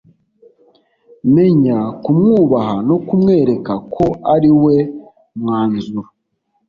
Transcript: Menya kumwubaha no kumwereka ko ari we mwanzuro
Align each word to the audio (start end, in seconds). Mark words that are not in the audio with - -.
Menya 1.35 1.77
kumwubaha 2.03 2.75
no 2.87 2.97
kumwereka 3.07 3.73
ko 3.95 4.05
ari 4.33 4.51
we 4.63 4.75
mwanzuro 5.39 6.09